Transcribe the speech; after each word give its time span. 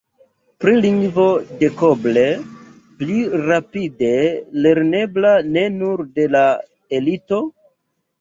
Pri 0.63 0.71
lingvo 0.83 1.25
dekoble 1.63 2.23
pli 3.01 3.17
rapide 3.49 4.09
lernebla 4.67 5.35
ne 5.59 5.67
nur 5.75 6.03
de 6.17 6.25
la 6.37 6.43
elito? 7.01 7.41